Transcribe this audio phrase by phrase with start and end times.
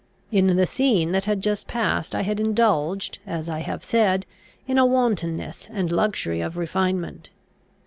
[0.31, 4.25] In the scene that had just passed I had indulged, as I have said,
[4.65, 7.29] in a wantonness and luxury of refinement.